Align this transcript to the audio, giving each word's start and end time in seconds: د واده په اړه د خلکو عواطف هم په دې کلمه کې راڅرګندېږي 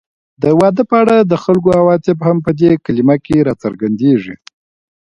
د 0.41 0.43
واده 0.59 0.83
په 0.89 0.95
اړه 1.01 1.15
د 1.21 1.33
خلکو 1.43 1.69
عواطف 1.79 2.17
هم 2.27 2.37
په 2.45 2.51
دې 2.59 2.71
کلمه 2.85 3.15
کې 3.25 3.45
راڅرګندېږي 3.47 4.35